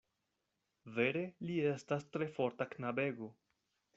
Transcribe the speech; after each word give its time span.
Vere 0.95 1.21
li 1.49 1.59
estas 1.73 2.07
tre 2.17 2.31
forta 2.39 2.69
knabego. 2.75 3.33